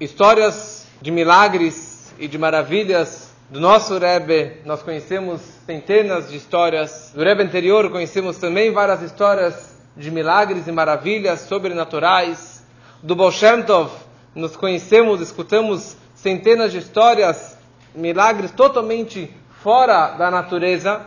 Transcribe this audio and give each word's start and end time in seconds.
histórias 0.00 0.86
de 1.00 1.10
milagres 1.10 2.12
e 2.18 2.26
de 2.26 2.36
maravilhas 2.36 3.32
do 3.48 3.60
nosso 3.60 3.96
Rebbe, 3.96 4.60
nós 4.64 4.82
conhecemos 4.82 5.40
centenas 5.64 6.28
de 6.28 6.36
histórias. 6.36 7.12
Do 7.14 7.22
Rebbe 7.22 7.44
anterior, 7.44 7.88
conhecemos 7.90 8.36
também 8.38 8.72
várias 8.72 9.02
histórias 9.02 9.76
de 9.96 10.10
milagres 10.10 10.66
e 10.66 10.72
maravilhas 10.72 11.42
sobrenaturais. 11.42 12.64
Do 13.02 13.14
Baal 13.14 13.30
Shem 13.30 13.62
Tov, 13.62 13.90
nós 14.34 14.56
conhecemos, 14.56 15.20
escutamos 15.20 15.96
centenas 16.14 16.72
de 16.72 16.78
histórias, 16.78 17.56
milagres 17.94 18.50
totalmente 18.50 19.30
fora 19.62 20.12
da 20.12 20.30
natureza. 20.30 21.06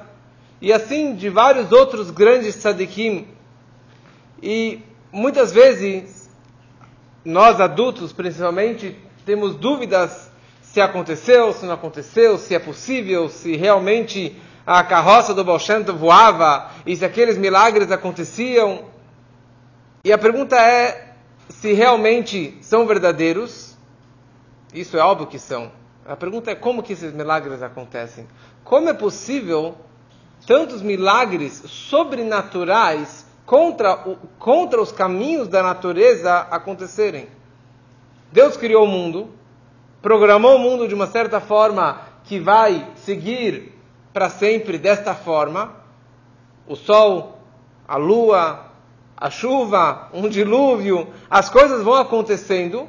E 0.61 0.71
assim 0.71 1.13
de 1.13 1.27
vários 1.27 1.71
outros 1.71 2.09
grandes 2.09 2.55
tzadikim. 2.55 3.27
E 4.41 4.81
muitas 5.11 5.51
vezes, 5.51 6.26
nós 7.23 7.59
adultos 7.59 8.13
principalmente, 8.13 8.97
temos 9.25 9.55
dúvidas 9.55 10.31
se 10.61 10.81
aconteceu, 10.81 11.51
se 11.53 11.65
não 11.65 11.73
aconteceu, 11.73 12.37
se 12.37 12.53
é 12.53 12.59
possível, 12.59 13.29
se 13.29 13.55
realmente 13.55 14.39
a 14.65 14.83
carroça 14.83 15.33
do 15.33 15.43
Tov 15.43 15.97
voava 15.97 16.69
e 16.85 16.95
se 16.95 17.05
aqueles 17.05 17.37
milagres 17.37 17.91
aconteciam. 17.91 18.85
E 20.03 20.11
a 20.11 20.17
pergunta 20.17 20.55
é 20.55 21.13
se 21.49 21.73
realmente 21.73 22.57
são 22.61 22.85
verdadeiros. 22.85 23.77
Isso 24.73 24.97
é 24.97 25.01
óbvio 25.01 25.27
que 25.27 25.39
são. 25.39 25.71
A 26.05 26.15
pergunta 26.15 26.51
é 26.51 26.55
como 26.55 26.83
que 26.83 26.93
esses 26.93 27.13
milagres 27.13 27.61
acontecem. 27.61 28.27
Como 28.63 28.89
é 28.89 28.93
possível 28.93 29.75
tantos 30.45 30.81
milagres 30.81 31.63
sobrenaturais 31.65 33.25
contra, 33.47 34.07
o, 34.07 34.17
contra 34.37 34.79
os 34.79 34.91
caminhos 34.91 35.47
da 35.47 35.63
natureza 35.63 36.39
acontecerem? 36.51 37.29
Deus 38.31 38.57
criou 38.57 38.83
o 38.83 38.87
mundo, 38.87 39.29
programou 40.01 40.57
o 40.57 40.59
mundo 40.59 40.85
de 40.87 40.93
uma 40.93 41.07
certa 41.07 41.39
forma 41.39 42.01
que 42.25 42.39
vai 42.39 42.85
seguir 42.97 43.73
para 44.13 44.29
sempre 44.29 44.77
desta 44.77 45.15
forma. 45.15 45.73
O 46.67 46.75
sol, 46.75 47.39
a 47.87 47.95
lua, 47.95 48.65
a 49.15 49.29
chuva, 49.29 50.09
um 50.13 50.27
dilúvio, 50.27 51.07
as 51.29 51.49
coisas 51.49 51.81
vão 51.81 51.93
acontecendo. 51.93 52.85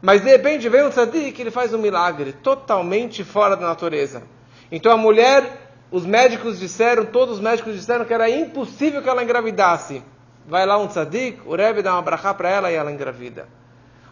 Mas 0.00 0.22
de 0.22 0.30
repente 0.30 0.68
vem 0.68 0.84
um 0.84 0.90
tzadik 0.90 1.32
que 1.32 1.42
ele 1.42 1.50
faz 1.50 1.74
um 1.74 1.78
milagre 1.78 2.32
totalmente 2.32 3.24
fora 3.24 3.56
da 3.56 3.66
natureza. 3.66 4.22
Então 4.70 4.92
a 4.92 4.96
mulher, 4.96 5.69
os 5.90 6.06
médicos 6.06 6.58
disseram, 6.58 7.04
todos 7.06 7.36
os 7.36 7.40
médicos 7.40 7.74
disseram 7.74 8.04
que 8.04 8.14
era 8.14 8.30
impossível 8.30 9.02
que 9.02 9.08
ela 9.08 9.24
engravidasse. 9.24 10.02
Vai 10.46 10.64
lá 10.64 10.78
um 10.78 10.86
tzadik, 10.86 11.40
o 11.44 11.54
Rebbe 11.54 11.82
dá 11.82 11.92
uma 11.94 12.02
brachá 12.02 12.32
para 12.32 12.48
ela 12.48 12.70
e 12.70 12.74
ela 12.74 12.92
engravida. 12.92 13.48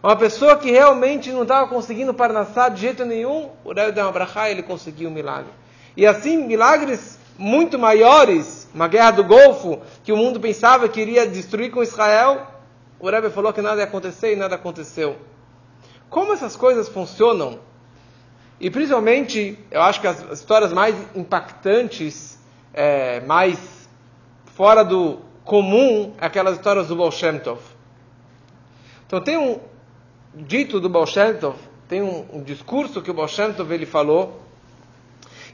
Uma 0.02 0.16
pessoa 0.16 0.56
que 0.56 0.70
realmente 0.70 1.32
não 1.32 1.42
estava 1.42 1.68
conseguindo 1.68 2.14
parnassar 2.14 2.70
de 2.70 2.80
jeito 2.80 3.04
nenhum, 3.04 3.50
o 3.64 3.72
Rebbe 3.72 3.92
deu 3.92 4.04
uma 4.04 4.12
brachá 4.12 4.48
e 4.48 4.52
ele 4.52 4.62
conseguiu 4.62 5.08
um 5.08 5.12
milagre. 5.12 5.50
E 5.96 6.06
assim, 6.06 6.36
milagres 6.46 7.18
muito 7.36 7.78
maiores, 7.78 8.68
uma 8.74 8.88
guerra 8.88 9.12
do 9.12 9.24
Golfo, 9.24 9.80
que 10.02 10.12
o 10.12 10.16
mundo 10.16 10.40
pensava 10.40 10.88
que 10.88 11.00
iria 11.00 11.26
destruir 11.26 11.70
com 11.70 11.82
Israel, 11.82 12.46
o 12.98 13.08
Rebbe 13.08 13.30
falou 13.30 13.52
que 13.52 13.62
nada 13.62 13.80
ia 13.80 13.84
acontecer 13.84 14.32
e 14.32 14.36
nada 14.36 14.56
aconteceu. 14.56 15.16
Como 16.10 16.32
essas 16.32 16.56
coisas 16.56 16.88
funcionam? 16.88 17.60
E 18.60 18.70
principalmente, 18.70 19.56
eu 19.70 19.80
acho 19.82 20.00
que 20.00 20.06
as 20.06 20.20
histórias 20.32 20.72
mais 20.72 20.96
impactantes, 21.14 22.38
é, 22.74 23.20
mais 23.20 23.88
fora 24.46 24.84
do 24.84 25.20
comum, 25.44 26.12
é 26.20 26.26
aquelas 26.26 26.56
histórias 26.56 26.88
do 26.88 26.96
Baal 26.96 27.12
Shem 27.12 27.38
Tov. 27.38 27.60
Então 29.06 29.20
tem 29.20 29.38
um, 29.38 29.60
dito 30.34 30.80
do 30.80 30.88
Baal 30.88 31.06
Shem 31.06 31.34
Tov, 31.34 31.56
tem 31.88 32.02
um, 32.02 32.26
um, 32.32 32.42
discurso 32.42 33.00
que 33.00 33.10
o 33.10 33.14
Baal 33.14 33.28
Shem 33.28 33.52
Tov 33.52 33.72
ele 33.72 33.86
falou, 33.86 34.42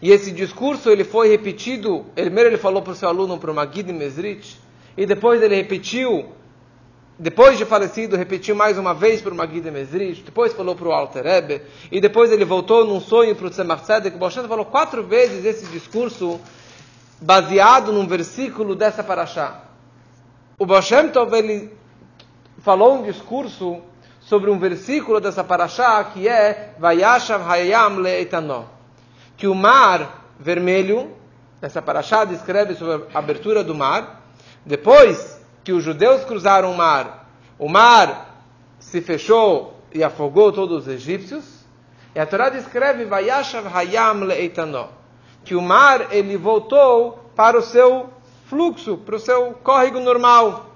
e 0.01 0.11
esse 0.11 0.33
discurso 0.33 0.91
ele 0.91 1.05
foi 1.05 1.29
repetido, 1.29 2.07
primeiro 2.15 2.49
ele 2.49 2.59
falou 2.59 2.81
para 2.81 2.93
o 2.93 2.97
seu 2.97 3.09
aluno, 3.09 3.39
para 3.39 3.51
o 3.51 3.55
Magid 3.55 3.93
Mesrit, 3.93 4.59
e 4.97 5.05
depois 5.05 5.43
ele 5.43 5.55
repetiu, 5.55 6.33
depois 7.19 7.57
de 7.57 7.64
falecido, 7.64 8.17
repetiu 8.17 8.57
mais 8.57 8.77
uma 8.77 8.92
vez 8.92 9.20
para 9.23 9.33
o 9.33 9.36
Magid 9.36 9.70
Mesrit, 9.70 10.23
depois 10.23 10.52
falou 10.52 10.75
para 10.75 10.89
o 10.89 10.92
Alter 10.92 11.63
e 11.91 12.01
depois 12.01 12.33
ele 12.33 12.45
voltou 12.45 12.85
num 12.85 13.01
sonho 13.01 13.36
para 13.36 13.47
o 13.47 13.51
Tzemach 13.51 13.85
Tzedek, 13.85 14.19
Tov 14.19 14.48
falou 14.48 14.64
quatro 14.64 15.05
vezes 15.05 15.45
esse 15.45 15.67
discurso, 15.67 16.41
baseado 17.20 17.92
num 17.92 18.07
versículo 18.07 18.75
dessa 18.75 19.05
paraxá. 19.05 19.63
O 20.58 20.67
Baal 20.67 20.83
Shem 20.83 21.08
Tov 21.11 21.33
ele 21.36 21.73
falou 22.58 22.97
um 22.98 23.02
discurso 23.05 23.81
sobre 24.20 24.51
um 24.51 24.58
versículo 24.58 25.20
dessa 25.20 25.45
paraxá 25.45 26.02
que 26.02 26.27
é 26.27 26.75
Vayashav 26.81 27.48
Hayam 27.48 27.98
Le'etanó. 27.98 28.64
Que 29.36 29.46
o 29.46 29.55
mar 29.55 30.33
vermelho, 30.39 31.13
essa 31.63 31.81
paraxá 31.81 32.25
descreve 32.25 32.75
sobre 32.75 33.07
a 33.14 33.19
abertura 33.19 33.63
do 33.63 33.75
mar. 33.75 34.23
Depois 34.67 35.44
que 35.64 35.73
os 35.73 35.83
judeus 35.83 36.25
cruzaram 36.25 36.70
o 36.70 36.77
mar, 36.77 37.29
o 37.58 37.69
mar 37.69 38.45
se 38.79 39.01
fechou 39.01 39.80
e 39.92 40.05
afogou 40.05 40.52
todos 40.52 40.83
os 40.83 40.89
egípcios. 40.89 41.64
E 42.14 42.20
a 42.20 42.27
Torá 42.27 42.51
descreve 42.51 43.05
Vayashav 43.05 43.67
Hayam. 43.67 44.20
Que 45.45 45.55
o 45.55 45.63
mar 45.63 46.13
ele 46.13 46.36
voltou 46.36 47.30
para 47.35 47.58
o 47.58 47.63
seu 47.63 48.11
fluxo, 48.47 48.98
para 48.98 49.17
o 49.17 49.19
seu 49.19 49.52
córrego 49.64 49.98
normal, 49.98 50.67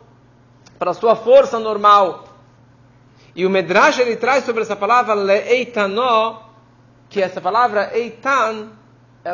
para 0.79 0.91
a 0.91 0.95
sua 0.95 1.15
força 1.15 1.59
normal. 1.59 2.25
E 3.37 3.47
o 3.47 3.51
Medrash 3.51 4.01
ele 4.01 4.17
traz 4.17 4.45
sobre 4.45 4.63
essa 4.63 4.75
palavra 4.75 5.15
le'eitanó, 5.15 6.43
que 7.09 7.23
essa 7.23 7.41
palavra 7.41 7.97
eitan, 7.97 8.71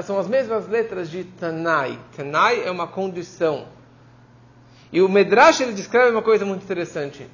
são 0.02 0.18
as 0.18 0.26
mesmas 0.26 0.68
letras 0.68 1.10
de 1.10 1.24
tanai. 1.24 1.98
Tanai 2.16 2.66
é 2.66 2.70
uma 2.70 2.86
condição. 2.86 3.66
E 4.94 5.02
o 5.02 5.08
Medrash 5.08 5.60
ele 5.60 5.72
descreve 5.72 6.12
uma 6.12 6.22
coisa 6.22 6.46
muito 6.46 6.62
interessante. 6.62 7.26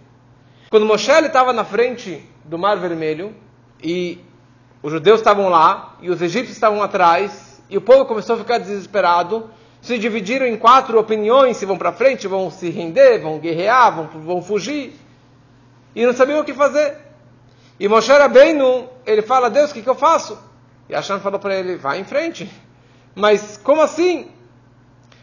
Quando 0.70 0.86
Moshe 0.86 1.10
estava 1.10 1.52
na 1.52 1.62
frente 1.62 2.26
do 2.42 2.58
Mar 2.58 2.78
Vermelho, 2.78 3.34
e 3.84 4.18
os 4.82 4.90
judeus 4.90 5.20
estavam 5.20 5.50
lá, 5.50 5.94
e 6.00 6.08
os 6.08 6.22
egípcios 6.22 6.56
estavam 6.56 6.82
atrás, 6.82 7.62
e 7.68 7.76
o 7.76 7.82
povo 7.82 8.06
começou 8.06 8.36
a 8.36 8.38
ficar 8.38 8.56
desesperado, 8.56 9.50
se 9.82 9.98
dividiram 9.98 10.46
em 10.46 10.56
quatro 10.56 10.98
opiniões, 10.98 11.58
se 11.58 11.66
vão 11.66 11.76
para 11.76 11.92
frente, 11.92 12.26
vão 12.26 12.50
se 12.50 12.70
render, 12.70 13.18
vão 13.18 13.38
guerrear, 13.38 13.94
vão, 13.94 14.06
vão 14.06 14.42
fugir 14.42 14.98
e 15.94 16.06
não 16.06 16.14
sabiam 16.14 16.40
o 16.40 16.44
que 16.44 16.54
fazer. 16.54 16.96
E 17.78 17.86
Moshe 17.88 18.10
Rabbeinu, 18.10 18.88
ele 19.04 19.20
fala, 19.20 19.50
Deus, 19.50 19.70
o 19.70 19.74
que, 19.74 19.82
que 19.82 19.90
eu 19.90 19.94
faço? 19.94 20.38
E 20.88 20.94
Hashem 20.94 21.20
falou 21.20 21.38
para 21.38 21.56
ele, 21.56 21.76
vai 21.76 22.00
em 22.00 22.04
frente. 22.04 22.50
Mas 23.14 23.58
como 23.58 23.82
assim? 23.82 24.30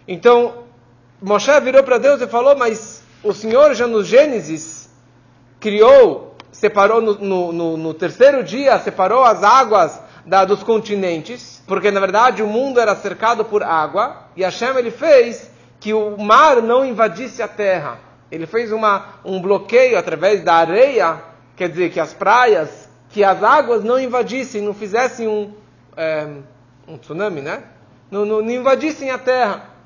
Então, 0.08 0.67
Moshe 1.22 1.60
virou 1.62 1.84
para 1.84 1.98
Deus 1.98 2.22
e 2.22 2.28
falou, 2.28 2.56
mas 2.56 3.04
o 3.24 3.34
Senhor 3.34 3.74
já 3.74 3.88
no 3.88 4.04
Gênesis 4.04 4.90
criou, 5.60 6.36
separou 6.52 7.02
no, 7.02 7.14
no, 7.16 7.52
no, 7.52 7.78
no 7.78 7.94
terceiro 7.94 8.44
dia, 8.44 8.78
separou 8.80 9.24
as 9.24 9.44
águas 9.44 10.00
da, 10.26 10.46
dos 10.46 10.62
continentes, 10.62 11.64
porque 11.66 11.90
na 11.90 12.00
verdade 12.00 12.44
o 12.44 12.48
mundo 12.48 12.80
era 12.80 12.96
cercado 12.96 13.44
por 13.46 13.64
água, 13.64 14.26
e 14.36 14.44
Hashem 14.44 14.78
ele 14.78 14.92
fez 14.92 15.50
que 15.80 15.94
o 15.94 16.18
mar 16.18 16.62
não 16.62 16.86
invadisse 16.86 17.42
a 17.42 17.48
terra. 17.48 18.00
Ele 18.32 18.46
fez 18.46 18.72
uma, 18.72 19.06
um 19.24 19.42
bloqueio 19.42 19.98
através 19.98 20.44
da 20.44 20.56
areia, 20.56 21.22
quer 21.56 21.70
dizer, 21.70 21.92
que 21.92 22.00
as 22.00 22.14
praias, 22.14 22.90
que 23.10 23.24
as 23.24 23.42
águas 23.42 23.84
não 23.84 24.00
invadissem, 24.00 24.62
não 24.62 24.74
fizessem 24.74 25.28
um, 25.28 25.54
é, 25.96 26.28
um 26.88 26.98
tsunami, 26.98 27.42
né? 27.42 27.64
Não, 28.12 28.26
não, 28.26 28.42
não, 28.42 28.52
invadissem 28.52 29.12
a 29.12 29.18
terra. 29.18 29.77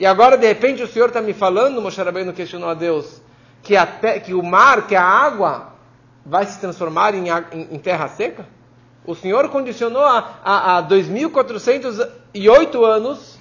E 0.00 0.06
agora, 0.06 0.38
de 0.38 0.46
repente, 0.46 0.82
o 0.82 0.88
Senhor 0.88 1.08
está 1.08 1.20
me 1.20 1.34
falando, 1.34 1.82
Moshe 1.82 2.02
Rabbeinu 2.02 2.32
questionou 2.32 2.70
a 2.70 2.74
Deus, 2.74 3.20
que, 3.62 3.74
que 4.24 4.32
o 4.32 4.42
mar, 4.42 4.86
que 4.86 4.96
a 4.96 5.04
água, 5.04 5.74
vai 6.24 6.46
se 6.46 6.58
transformar 6.58 7.14
em, 7.14 7.28
em, 7.28 7.68
em 7.70 7.78
terra 7.78 8.08
seca? 8.08 8.46
O 9.04 9.14
Senhor 9.14 9.46
condicionou 9.50 10.02
a, 10.02 10.40
a, 10.42 10.78
a 10.78 10.82
2.408 10.82 12.82
anos 12.82 13.38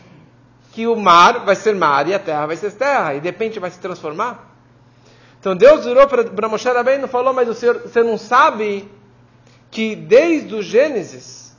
que 0.73 0.85
o 0.85 0.97
mar 0.97 1.45
vai 1.45 1.55
ser 1.55 1.75
mar 1.75 2.05
e 2.09 2.13
a 2.13 2.19
terra 2.19 2.45
vai 2.45 2.57
ser 2.57 2.73
terra, 2.73 3.15
e 3.15 3.21
de 3.21 3.29
repente 3.29 3.57
vai 3.57 3.71
se 3.71 3.79
transformar. 3.79 4.53
Então 5.39 5.55
Deus 5.55 5.85
virou 5.85 6.05
para 6.07 6.49
Moshe 6.49 6.67
Rabbeinu 6.67 7.05
e 7.05 7.07
falou, 7.07 7.33
mas 7.33 7.47
o 7.47 7.53
senhor, 7.53 7.83
você 7.83 8.03
não 8.03 8.17
sabe 8.17 8.91
que 9.71 9.95
desde 9.95 10.55
o 10.55 10.61
Gênesis, 10.61 11.55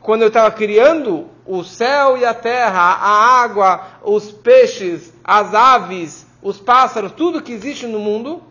quando 0.00 0.22
eu 0.22 0.28
estava 0.28 0.50
criando 0.50 1.28
o 1.46 1.62
céu 1.62 2.16
e 2.16 2.24
a 2.24 2.32
terra, 2.32 2.80
a 2.80 3.42
água, 3.42 3.86
os 4.04 4.30
peixes, 4.30 5.12
as 5.22 5.54
aves, 5.54 6.26
os 6.42 6.60
pássaros, 6.60 7.12
tudo 7.12 7.42
que 7.42 7.52
existe 7.52 7.86
no 7.86 7.98
mundo, 7.98 8.42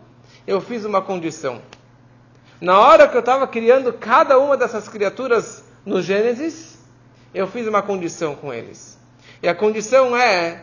eu 0.46 0.60
fiz 0.60 0.84
uma 0.84 1.00
condição. 1.00 1.62
Na 2.60 2.78
hora 2.78 3.08
que 3.08 3.16
eu 3.16 3.20
estava 3.20 3.46
criando 3.46 3.92
cada 3.92 4.38
uma 4.38 4.56
dessas 4.56 4.88
criaturas 4.88 5.64
no 5.84 6.02
Gênesis, 6.02 6.78
eu 7.32 7.46
fiz 7.46 7.66
uma 7.66 7.82
condição 7.82 8.34
com 8.34 8.52
eles. 8.52 8.98
E 9.42 9.48
a 9.48 9.54
condição 9.54 10.16
é 10.16 10.62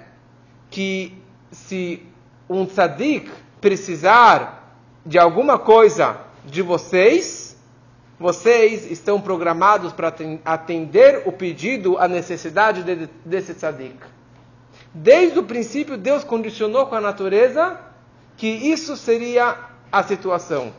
que 0.69 1.17
se 1.51 2.05
um 2.49 2.65
tzadik 2.65 3.29
precisar 3.59 4.77
de 5.05 5.19
alguma 5.19 5.59
coisa 5.59 6.17
de 6.45 6.61
vocês, 6.61 7.57
vocês 8.19 8.89
estão 8.89 9.19
programados 9.19 9.93
para 9.93 10.13
atender 10.45 11.23
o 11.25 11.31
pedido, 11.31 11.97
a 11.97 12.07
necessidade 12.07 12.83
de, 12.83 13.09
desse 13.25 13.53
tzadik. 13.53 13.97
Desde 14.93 15.39
o 15.39 15.43
princípio, 15.43 15.97
Deus 15.97 16.23
condicionou 16.23 16.85
com 16.87 16.95
a 16.95 17.01
natureza 17.01 17.79
que 18.35 18.47
isso 18.47 18.97
seria 18.97 19.57
a 19.91 20.03
situação. 20.03 20.73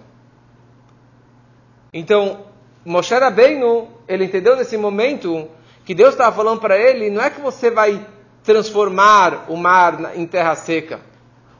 Então, 1.92 2.46
Moshe 2.84 3.14
Rabbeinu, 3.14 3.88
ele 4.08 4.24
entendeu 4.24 4.56
nesse 4.56 4.76
momento 4.76 5.48
que 5.84 5.94
Deus 5.94 6.10
estava 6.10 6.34
falando 6.34 6.60
para 6.60 6.76
ele, 6.76 7.10
não 7.10 7.22
é 7.22 7.30
que 7.30 7.40
você 7.40 7.70
vai 7.70 8.06
transformar 8.42 9.46
o 9.48 9.56
mar 9.56 10.16
em 10.16 10.26
terra 10.26 10.54
seca. 10.54 11.00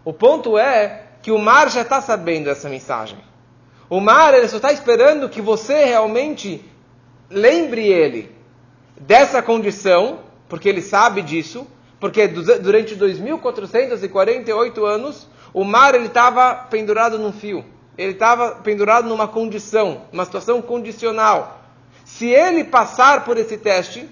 O 0.05 0.13
ponto 0.13 0.59
é 0.59 1.07
que 1.23 1.31
o 1.31 1.39
mar 1.39 1.71
já 1.71 1.83
está 1.83 2.01
sabendo 2.01 2.51
essa 2.51 2.69
mensagem. 2.69 3.19
O 3.89 4.01
mar 4.01 4.35
ele 4.35 4.49
só 4.49 4.57
está 4.57 4.73
esperando 4.73 5.29
que 5.29 5.41
você 5.41 5.85
realmente 5.85 6.65
lembre 7.31 7.87
ele 7.87 8.35
dessa 9.01 9.43
condição, 9.43 10.21
porque 10.49 10.69
ele 10.69 10.83
sabe 10.83 11.23
disso, 11.23 11.67
porque 12.03 12.27
durante 12.27 12.97
2.448 12.97 14.85
anos 14.85 15.29
o 15.55 15.63
mar 15.63 15.95
ele 15.95 16.07
estava 16.07 16.53
pendurado 16.69 17.17
num 17.17 17.33
fio. 17.33 17.65
Ele 17.97 18.11
estava 18.11 18.57
pendurado 18.57 19.09
numa 19.09 19.29
condição, 19.29 20.03
uma 20.13 20.25
situação 20.25 20.61
condicional. 20.61 21.63
Se 22.05 22.27
ele 22.27 22.65
passar 22.65 23.25
por 23.25 23.39
esse 23.39 23.57
teste, 23.57 24.09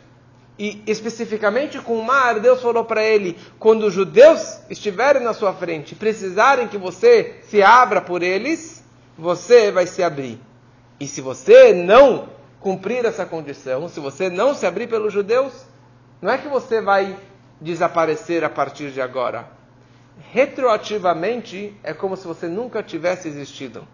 e 0.57 0.81
especificamente 0.87 1.81
com 1.81 1.99
o 1.99 2.05
mar, 2.05 2.39
Deus 2.39 2.63
falou 2.63 2.85
para 2.85 3.03
ele: 3.03 3.37
quando 3.59 3.89
os 3.89 3.93
judeus 3.93 4.61
estiverem 4.71 5.25
na 5.25 5.35
sua 5.35 5.53
frente, 5.53 5.97
precisarem 5.97 6.69
que 6.69 6.79
você 6.79 7.41
se 7.43 7.61
abra 7.61 8.01
por 8.01 8.23
eles, 8.23 8.85
você 9.19 9.73
vai 9.73 9.89
se 9.89 10.01
abrir. 10.01 10.39
E 11.01 11.09
se 11.09 11.21
você 11.21 11.73
não 11.73 12.29
cumprir 12.61 13.05
essa 13.05 13.27
condição, 13.27 13.89
se 13.89 13.99
você 13.99 14.31
não 14.31 14.55
se 14.55 14.65
abrir 14.65 14.87
pelos 14.87 15.13
judeus, 15.13 15.53
não 16.23 16.31
é 16.31 16.39
que 16.39 16.47
você 16.47 16.81
vai 16.81 17.17
desaparecer 17.61 18.45
a 18.45 18.49
partir 18.49 18.91
de 18.91 19.01
agora. 19.01 19.49
Retroativamente, 20.33 21.75
é 21.83 21.93
como 21.93 22.17
se 22.17 22.27
você 22.27 22.47
nunca 22.47 22.83
tivesse 22.83 23.29
existido. 23.29 23.87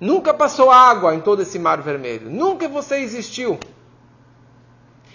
Nunca 0.00 0.34
passou 0.34 0.70
água 0.70 1.14
em 1.14 1.20
todo 1.20 1.42
esse 1.42 1.58
mar 1.58 1.80
vermelho. 1.80 2.28
Nunca 2.28 2.68
você 2.68 2.96
existiu. 2.96 3.58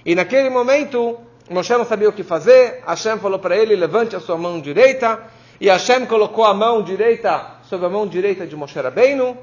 E 0.05 0.15
naquele 0.15 0.49
momento, 0.49 1.19
Moshe 1.49 1.73
não 1.73 1.85
sabia 1.85 2.09
o 2.09 2.13
que 2.13 2.23
fazer. 2.23 2.83
Hashem 2.85 3.19
falou 3.19 3.39
para 3.39 3.55
ele: 3.55 3.75
levante 3.75 4.15
a 4.15 4.19
sua 4.19 4.37
mão 4.37 4.61
direita. 4.61 5.19
E 5.59 5.67
Hashem 5.67 6.05
colocou 6.05 6.45
a 6.45 6.53
mão 6.53 6.81
direita 6.81 7.57
sobre 7.63 7.85
a 7.85 7.89
mão 7.89 8.07
direita 8.07 8.47
de 8.47 8.55
Moshe 8.55 8.79
Rabbeinu. 8.79 9.37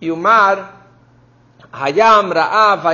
E 0.00 0.12
o 0.12 0.16
mar, 0.16 0.86
Hayam 1.72 2.28
Ra'av 2.30 2.86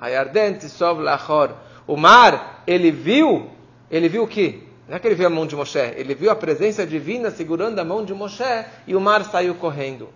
Hayarden 0.00 0.54
Tisov 0.54 1.00
Lachor. 1.00 1.50
O 1.86 1.96
mar, 1.96 2.62
ele 2.66 2.90
viu, 2.90 3.50
ele 3.90 4.08
viu 4.08 4.24
o 4.24 4.28
que? 4.28 4.62
Não 4.88 4.96
é 4.96 4.98
que 4.98 5.06
ele 5.08 5.14
viu 5.14 5.26
a 5.26 5.30
mão 5.30 5.46
de 5.46 5.56
Moshe, 5.56 5.78
ele 5.96 6.14
viu 6.14 6.30
a 6.30 6.36
presença 6.36 6.86
divina 6.86 7.30
segurando 7.30 7.78
a 7.78 7.84
mão 7.84 8.04
de 8.04 8.14
Moshe 8.14 8.64
e 8.86 8.94
o 8.94 9.00
mar 9.00 9.24
saiu 9.24 9.54
correndo. 9.54 10.08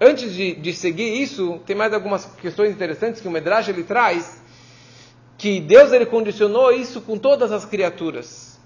Antes 0.00 0.34
de, 0.34 0.54
de 0.54 0.72
seguir 0.72 1.22
isso, 1.22 1.60
tem 1.64 1.76
mais 1.76 1.92
algumas 1.92 2.24
questões 2.24 2.70
interessantes 2.72 3.20
que 3.20 3.28
o 3.28 3.30
Medrash 3.30 3.68
ele 3.68 3.84
traz 3.84 4.42
que 5.36 5.60
Deus 5.60 5.92
ele 5.92 6.06
condicionou 6.06 6.72
isso 6.72 7.00
com 7.00 7.18
todas 7.18 7.52
as 7.52 7.64
criaturas. 7.64 8.58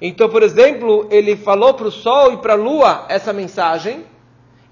Então, 0.00 0.28
por 0.28 0.42
exemplo, 0.42 1.06
ele 1.10 1.36
falou 1.36 1.74
para 1.74 1.86
o 1.86 1.90
sol 1.90 2.32
e 2.32 2.36
para 2.38 2.54
a 2.54 2.56
lua 2.56 3.06
essa 3.08 3.32
mensagem, 3.32 4.04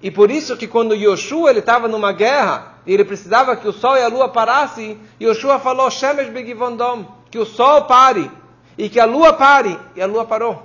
e 0.02 0.10
por 0.10 0.30
isso 0.30 0.56
que 0.56 0.66
quando 0.66 0.94
Yoshua 0.94 1.50
ele 1.50 1.60
estava 1.60 1.86
numa 1.86 2.12
guerra 2.12 2.78
e 2.84 2.92
ele 2.92 3.04
precisava 3.04 3.54
que 3.54 3.68
o 3.68 3.72
sol 3.72 3.96
e 3.96 4.02
a 4.02 4.08
lua 4.08 4.28
parassem, 4.28 4.98
Yoshua 5.20 5.60
falou 5.60 5.90
Shemesh 5.90 6.28
Begivondom, 6.28 7.06
que 7.30 7.38
o 7.38 7.46
sol 7.46 7.84
pare 7.84 8.28
e 8.82 8.88
que 8.88 8.98
a 8.98 9.04
lua 9.04 9.32
pare, 9.32 9.78
e 9.94 10.02
a 10.02 10.06
lua 10.06 10.24
parou. 10.24 10.60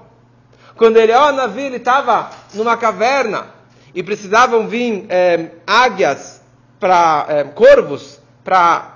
Quando 0.76 0.98
ele, 0.98 1.14
ó, 1.14 1.32
Navi, 1.32 1.62
ele 1.62 1.78
estava 1.78 2.32
numa 2.56 2.76
caverna 2.76 3.46
e 3.94 4.02
precisavam 4.02 4.68
vir 4.68 5.06
é, 5.08 5.52
águias 5.68 6.42
para 6.80 7.26
é, 7.30 7.44
corvos 7.44 8.20
para 8.44 8.96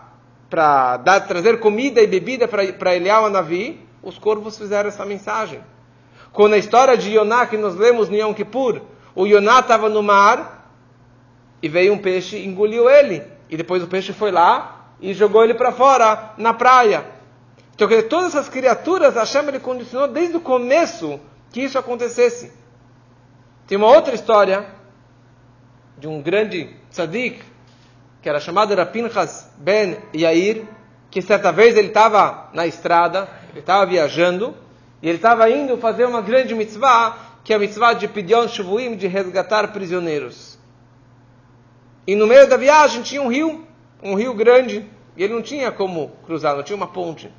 para 0.50 0.97
trazer 1.27 1.59
comida 1.62 2.01
e 2.01 2.07
bebida 2.07 2.45
para 2.45 2.95
Elial 2.95 3.29
Navi, 3.29 3.79
os 4.03 4.18
corvos 4.18 4.57
fizeram 4.57 4.89
essa 4.89 5.06
mensagem. 5.06 5.62
Quando 6.33 6.56
a 6.56 6.57
história 6.57 6.97
de 6.97 7.15
Yoná 7.15 7.45
que 7.45 7.56
nós 7.56 7.75
lemos 7.75 8.09
no 8.09 8.18
Yom 8.18 8.33
Kippur, 8.33 8.81
o 9.15 9.25
Yoná 9.25 9.59
estava 9.59 9.88
no 9.88 10.03
mar 10.03 10.68
e 11.62 11.69
veio 11.69 11.94
um 11.94 11.97
peixe 11.97 12.35
e 12.35 12.45
engoliu 12.45 12.89
ele. 12.89 13.23
E 13.50 13.56
depois 13.56 13.81
o 13.81 13.88
peixe 13.88 14.12
foi 14.12 14.29
lá 14.29 14.88
e 15.00 15.13
jogou 15.13 15.41
ele 15.41 15.53
para 15.53 15.71
fora, 15.71 16.33
na 16.38 16.53
praia. 16.53 17.06
Então, 17.81 17.89
quer 17.89 17.95
dizer, 17.95 18.10
todas 18.10 18.36
essas 18.36 18.48
criaturas, 18.48 19.18
a 19.18 19.25
chama 19.25 19.50
ele 19.50 19.60
condicionou 19.60 20.07
desde 20.07 20.38
o 20.38 20.39
começo 20.39 21.19
que 21.51 21.62
isso 21.62 21.80
acontecesse. 21.80 22.54
Tem 23.66 23.75
uma 23.75 23.88
outra 23.88 24.13
história 24.13 24.68
de 25.98 26.07
um 26.07 26.22
grande 26.22 26.75
tzadik, 26.92 27.42
que 28.22 28.30
era 28.30 28.39
chamado 28.39 28.75
Rapinchas 28.75 29.50
Ben 29.57 29.98
Yair, 30.16 30.68
que 31.10 31.24
certa 31.24 31.51
vez 31.51 31.75
ele 31.75 31.88
estava 31.88 32.51
na 32.54 32.68
estrada, 32.68 33.28
ele 33.50 33.62
estava 33.62 33.83
viajando, 33.88 34.56
e 35.01 35.10
ele 35.10 35.18
estava 35.18 35.50
indo 35.50 35.75
fazer 35.78 36.06
uma 36.06 36.22
grande 36.22 36.54
mitzvah, 36.54 37.18
que 37.44 37.51
é 37.51 37.56
a 37.56 37.60
mitzvah 37.60 37.94
de 37.94 38.07
Pidyon 38.07 38.48
Shuvuim, 38.48 38.95
de 38.95 39.07
resgatar 39.07 39.69
prisioneiros. 39.74 40.56
E 42.06 42.13
no 42.13 42.28
meio 42.28 42.48
da 42.48 42.57
viagem 42.57 43.01
tinha 43.01 43.24
um 43.24 43.28
rio, 43.28 43.66
um 44.04 44.13
rio 44.13 44.36
grande, 44.36 44.88
e 45.18 45.24
ele 45.24 45.33
não 45.33 45.42
tinha 45.42 45.72
como 45.72 46.12
cruzar, 46.28 46.56
não 46.56 46.62
tinha 46.62 46.78
uma 46.78 46.86
ponte. 46.88 47.31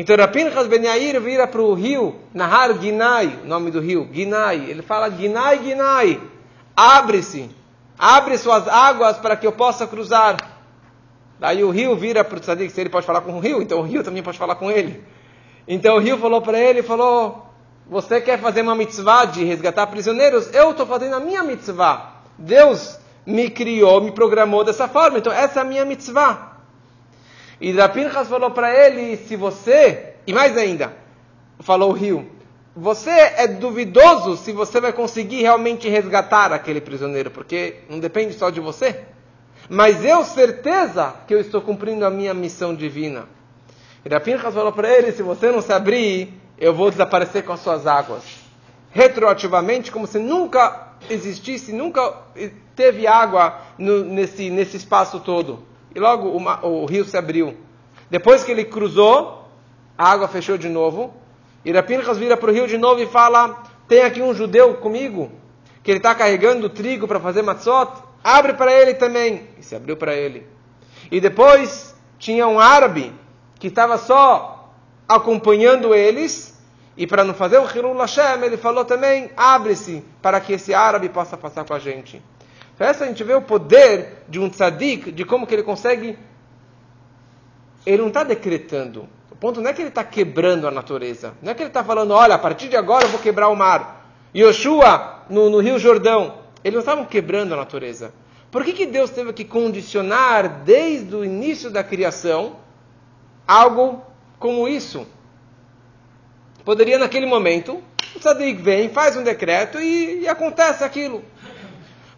Então 0.00 0.14
Rapinchas 0.16 0.68
Ben 0.68 0.84
Yair 0.84 1.20
vira 1.20 1.44
para 1.44 1.60
o 1.60 1.74
rio, 1.74 2.14
Nahar 2.32 2.72
Ginai, 2.78 3.40
nome 3.44 3.72
do 3.72 3.80
rio, 3.80 4.08
Ginai. 4.12 4.70
Ele 4.70 4.80
fala, 4.80 5.10
Ginai, 5.10 5.60
Ginai, 5.64 6.20
abre-se 6.76 7.50
abre 7.98 8.38
suas 8.38 8.68
águas 8.68 9.18
para 9.18 9.36
que 9.36 9.44
eu 9.44 9.50
possa 9.50 9.88
cruzar. 9.88 10.36
Daí 11.40 11.64
o 11.64 11.70
rio 11.70 11.96
vira 11.96 12.22
para 12.22 12.36
o 12.36 12.40
tzadik, 12.40 12.70
se 12.70 12.80
ele 12.80 12.90
pode 12.90 13.04
falar 13.06 13.22
com 13.22 13.32
o 13.32 13.40
rio, 13.40 13.60
então 13.60 13.80
o 13.80 13.82
rio 13.82 14.04
também 14.04 14.22
pode 14.22 14.38
falar 14.38 14.54
com 14.54 14.70
ele. 14.70 15.02
Então 15.66 15.96
o 15.96 15.98
rio 15.98 16.16
falou 16.16 16.40
para 16.40 16.60
ele, 16.60 16.80
falou, 16.80 17.46
você 17.84 18.20
quer 18.20 18.38
fazer 18.38 18.62
uma 18.62 18.76
mitzvah 18.76 19.24
de 19.24 19.42
resgatar 19.42 19.88
prisioneiros? 19.88 20.54
Eu 20.54 20.70
estou 20.70 20.86
fazendo 20.86 21.16
a 21.16 21.20
minha 21.20 21.42
mitzvah. 21.42 22.22
Deus 22.38 23.00
me 23.26 23.50
criou, 23.50 24.00
me 24.00 24.12
programou 24.12 24.62
dessa 24.62 24.86
forma, 24.86 25.18
então 25.18 25.32
essa 25.32 25.58
é 25.58 25.62
a 25.62 25.64
minha 25.66 25.84
mitzvah. 25.84 26.47
E 27.60 27.72
Rapinchas 27.72 28.28
falou 28.28 28.50
para 28.50 28.72
ele, 28.72 29.16
se 29.16 29.36
você, 29.36 30.14
e 30.26 30.32
mais 30.32 30.56
ainda, 30.56 30.92
falou 31.60 31.90
o 31.90 31.94
rio, 31.94 32.30
você 32.74 33.10
é 33.10 33.48
duvidoso 33.48 34.36
se 34.36 34.52
você 34.52 34.80
vai 34.80 34.92
conseguir 34.92 35.42
realmente 35.42 35.88
resgatar 35.88 36.52
aquele 36.52 36.80
prisioneiro, 36.80 37.30
porque 37.30 37.76
não 37.88 37.98
depende 37.98 38.34
só 38.34 38.50
de 38.50 38.60
você. 38.60 39.00
Mas 39.68 40.04
eu 40.04 40.24
certeza 40.24 41.14
que 41.26 41.34
eu 41.34 41.40
estou 41.40 41.60
cumprindo 41.60 42.06
a 42.06 42.10
minha 42.10 42.32
missão 42.32 42.74
divina. 42.74 43.28
E 44.04 44.08
Rapinchas 44.08 44.54
falou 44.54 44.72
para 44.72 44.88
ele: 44.88 45.10
se 45.10 45.22
você 45.22 45.50
não 45.50 45.60
se 45.60 45.72
abrir, 45.72 46.32
eu 46.56 46.72
vou 46.72 46.90
desaparecer 46.90 47.44
com 47.44 47.52
as 47.52 47.60
suas 47.60 47.86
águas. 47.86 48.22
Retroativamente, 48.90 49.90
como 49.90 50.06
se 50.06 50.18
nunca 50.18 50.92
existisse, 51.10 51.72
nunca 51.72 52.14
teve 52.74 53.06
água 53.06 53.60
no, 53.76 54.04
nesse, 54.04 54.50
nesse 54.50 54.76
espaço 54.76 55.20
todo. 55.20 55.64
E 55.98 56.00
logo 56.00 56.28
o, 56.28 56.82
o 56.82 56.86
rio 56.86 57.04
se 57.04 57.16
abriu. 57.16 57.56
Depois 58.08 58.44
que 58.44 58.52
ele 58.52 58.64
cruzou, 58.64 59.48
a 59.98 60.12
água 60.12 60.28
fechou 60.28 60.56
de 60.56 60.68
novo. 60.68 61.12
E 61.64 61.72
Rapinchas 61.72 62.16
vira 62.16 62.36
para 62.36 62.48
o 62.48 62.54
rio 62.54 62.68
de 62.68 62.78
novo 62.78 63.02
e 63.02 63.06
fala: 63.08 63.64
Tem 63.88 64.02
aqui 64.02 64.22
um 64.22 64.32
judeu 64.32 64.74
comigo, 64.74 65.28
que 65.82 65.90
ele 65.90 65.98
está 65.98 66.14
carregando 66.14 66.70
trigo 66.70 67.08
para 67.08 67.18
fazer 67.18 67.42
matzot. 67.42 68.00
Abre 68.22 68.54
para 68.54 68.72
ele 68.72 68.94
também. 68.94 69.48
E 69.58 69.62
se 69.64 69.74
abriu 69.74 69.96
para 69.96 70.14
ele. 70.14 70.46
E 71.10 71.20
depois 71.20 71.96
tinha 72.16 72.46
um 72.46 72.60
árabe 72.60 73.12
que 73.58 73.66
estava 73.66 73.98
só 73.98 74.72
acompanhando 75.08 75.96
eles. 75.96 76.56
E 76.96 77.08
para 77.08 77.24
não 77.24 77.34
fazer 77.34 77.58
o 77.58 77.68
Hilul 77.68 77.98
Hashem, 77.98 78.44
ele 78.44 78.56
falou 78.56 78.84
também: 78.84 79.32
abre-se 79.36 80.04
para 80.22 80.38
que 80.38 80.52
esse 80.52 80.72
árabe 80.72 81.08
possa 81.08 81.36
passar 81.36 81.64
com 81.64 81.74
a 81.74 81.80
gente. 81.80 82.22
Então, 82.78 82.86
essa 82.86 83.02
a 83.02 83.08
gente 83.08 83.24
vê 83.24 83.34
o 83.34 83.42
poder 83.42 84.22
de 84.28 84.38
um 84.38 84.48
tzadik, 84.48 85.10
de 85.10 85.24
como 85.24 85.48
que 85.48 85.54
ele 85.54 85.64
consegue. 85.64 86.16
Ele 87.84 87.98
não 87.98 88.06
está 88.06 88.22
decretando, 88.22 89.08
ponto 89.40 89.60
não 89.60 89.70
é 89.70 89.72
que 89.72 89.80
ele 89.80 89.88
está 89.88 90.04
quebrando 90.04 90.66
a 90.66 90.70
natureza. 90.70 91.34
Não 91.42 91.52
é 91.52 91.54
que 91.54 91.62
ele 91.62 91.70
está 91.70 91.82
falando, 91.82 92.12
olha, 92.12 92.34
a 92.34 92.38
partir 92.38 92.68
de 92.68 92.76
agora 92.76 93.04
eu 93.04 93.08
vou 93.08 93.20
quebrar 93.20 93.48
o 93.48 93.56
mar. 93.56 94.10
Yoshua, 94.34 95.24
no, 95.30 95.48
no 95.48 95.60
Rio 95.60 95.78
Jordão, 95.78 96.38
eles 96.62 96.74
não 96.74 96.80
estavam 96.80 97.04
quebrando 97.04 97.54
a 97.54 97.56
natureza. 97.56 98.12
Por 98.50 98.64
que, 98.64 98.72
que 98.72 98.86
Deus 98.86 99.10
teve 99.10 99.32
que 99.32 99.44
condicionar 99.44 100.62
desde 100.64 101.14
o 101.14 101.24
início 101.24 101.70
da 101.70 101.84
criação 101.84 102.56
algo 103.46 104.02
como 104.38 104.68
isso? 104.68 105.06
Poderia 106.64 106.98
naquele 106.98 107.26
momento, 107.26 107.82
o 108.14 108.20
Sadiq 108.20 108.60
vem, 108.60 108.88
faz 108.88 109.16
um 109.16 109.22
decreto 109.22 109.80
e, 109.80 110.20
e 110.22 110.28
acontece 110.28 110.84
aquilo. 110.84 111.24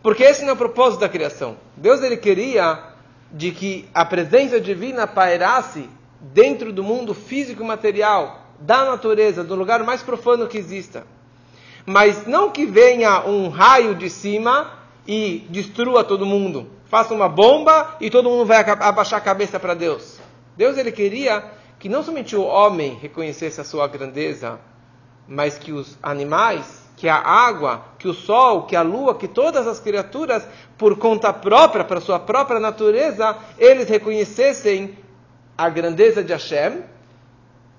Porque 0.03 0.23
esse 0.23 0.43
não 0.43 0.51
é 0.51 0.53
o 0.53 0.57
propósito 0.57 1.01
da 1.01 1.09
criação. 1.09 1.57
Deus 1.77 2.03
ele 2.03 2.17
queria 2.17 2.79
de 3.31 3.53
que 3.53 3.89
a 3.95 4.05
presença 4.05 4.61
divina 4.61 5.07
pairasse 5.07 5.89
dentro 6.21 6.73
do 6.73 6.83
mundo 6.83 7.15
físico 7.15 7.63
e 7.63 7.67
material, 7.67 8.47
da 8.59 8.85
natureza, 8.85 9.45
do 9.45 9.55
lugar 9.55 9.83
mais 9.85 10.03
profano 10.03 10.47
que 10.47 10.59
exista. 10.59 11.07
Mas 11.87 12.27
não 12.27 12.51
que 12.51 12.67
venha 12.67 13.25
um 13.27 13.49
raio 13.49 13.95
de 13.95 14.11
cima 14.11 14.73
e 15.07 15.47
destrua 15.49 16.05
todo 16.05 16.27
mundo. 16.27 16.71
Faça 16.87 17.15
uma 17.15 17.29
bomba 17.29 17.97
e 18.01 18.11
todo 18.11 18.29
mundo 18.29 18.45
vai 18.45 18.59
abaixar 18.59 19.19
a 19.19 19.23
cabeça 19.23 19.59
para 19.59 19.75
Deus. 19.75 20.19
Deus 20.57 20.77
ele 20.77 20.93
queria 20.93 21.45
que 21.79 21.89
não 21.89 22.03
somente 22.03 22.37
o 22.37 22.43
homem 22.43 22.99
reconhecesse 23.01 23.61
a 23.61 23.65
sua 23.65 23.89
grandeza, 23.89 24.59
mas 25.27 25.57
que 25.57 25.73
os 25.73 25.97
animais, 26.03 26.90
que 27.01 27.09
a 27.09 27.17
água, 27.17 27.83
que 27.99 28.07
o 28.07 28.13
sol, 28.13 28.65
que 28.65 28.77
a 28.77 28.83
lua, 28.83 29.15
que 29.15 29.27
todas 29.27 29.67
as 29.67 29.81
criaturas, 29.81 30.47
por 30.77 30.99
conta 30.99 31.33
própria, 31.33 31.83
para 31.83 31.99
sua 31.99 32.19
própria 32.19 32.61
natureza, 32.61 33.39
eles 33.59 33.89
reconhecessem 33.89 34.99
a 35.57 35.71
grandeza 35.71 36.23
de 36.23 36.31
Hashem 36.35 36.83